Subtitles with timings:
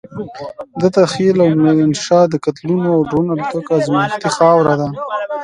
[0.81, 4.87] دته خېل او ميرانشاه د قتلونو او ډرون الوتکو ازمايښتي خاوره ده.